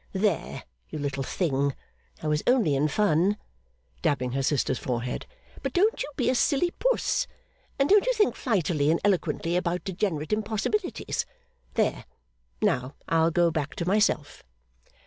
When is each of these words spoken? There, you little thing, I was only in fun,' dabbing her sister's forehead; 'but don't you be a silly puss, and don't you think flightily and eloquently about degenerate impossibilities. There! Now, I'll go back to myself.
There, 0.13 0.63
you 0.89 0.97
little 0.97 1.21
thing, 1.21 1.75
I 2.23 2.27
was 2.27 2.41
only 2.47 2.73
in 2.73 2.87
fun,' 2.87 3.37
dabbing 4.01 4.31
her 4.31 4.41
sister's 4.41 4.79
forehead; 4.79 5.27
'but 5.61 5.73
don't 5.73 6.01
you 6.01 6.09
be 6.15 6.27
a 6.31 6.33
silly 6.33 6.71
puss, 6.71 7.27
and 7.77 7.87
don't 7.87 8.07
you 8.07 8.13
think 8.15 8.33
flightily 8.33 8.89
and 8.89 8.99
eloquently 9.03 9.55
about 9.55 9.83
degenerate 9.83 10.33
impossibilities. 10.33 11.27
There! 11.75 12.05
Now, 12.63 12.95
I'll 13.07 13.29
go 13.29 13.51
back 13.51 13.75
to 13.75 13.87
myself. 13.87 14.43